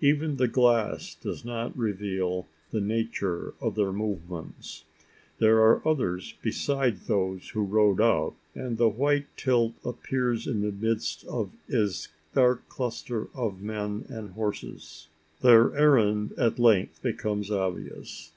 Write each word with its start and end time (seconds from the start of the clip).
Even 0.00 0.36
the 0.36 0.46
glass 0.46 1.16
does 1.16 1.44
not 1.44 1.76
reveal 1.76 2.46
the 2.70 2.80
nature 2.80 3.54
of 3.60 3.74
their 3.74 3.90
movements. 3.92 4.84
There 5.40 5.56
are 5.56 5.82
others 5.84 6.34
besides 6.40 7.08
those 7.08 7.48
who 7.48 7.64
rode 7.64 8.00
up; 8.00 8.36
and 8.54 8.78
the 8.78 8.88
white 8.88 9.26
tilt 9.36 9.74
appears 9.84 10.46
in 10.46 10.60
the 10.60 10.70
midst 10.70 11.24
of 11.24 11.50
is 11.66 12.06
dark 12.32 12.68
cluster 12.68 13.26
of 13.34 13.60
men 13.60 14.04
and 14.08 14.30
horses. 14.34 15.08
Their 15.40 15.74
errand 15.76 16.34
at 16.38 16.60
length 16.60 17.02
becomes 17.02 17.50
obvious. 17.50 18.30